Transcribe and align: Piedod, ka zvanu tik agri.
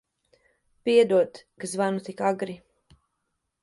Piedod, 0.87 1.43
ka 1.59 1.71
zvanu 1.75 2.05
tik 2.09 2.27
agri. 2.35 2.61